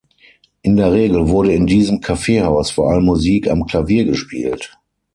[0.63, 4.75] In der Regel wurde in diesem Kaffeehaus vor allem Musik am Klavier gespielt.